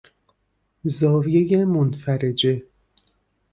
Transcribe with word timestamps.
زاویهی 0.83 1.65
منفرجه 1.65 2.63